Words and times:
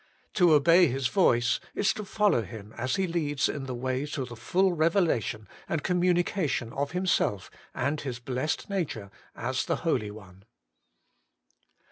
To 0.33 0.53
obey 0.55 0.87
His 0.87 1.09
voice 1.09 1.59
is 1.75 1.93
to 1.93 2.03
follow 2.03 2.41
Him 2.41 2.73
as 2.75 2.95
He 2.95 3.05
leads 3.05 3.47
in 3.47 3.65
the 3.65 3.75
way 3.75 4.07
to 4.07 4.25
the 4.25 4.35
full 4.35 4.73
revelation 4.73 5.47
and 5.69 5.83
communication 5.83 6.73
of 6.73 6.89
Himself 6.93 7.51
and 7.75 8.01
His 8.01 8.17
blessed 8.17 8.67
nature 8.67 9.11
as 9.35 9.63
the 9.65 9.75
Holy 9.85 10.09
One. 10.09 10.43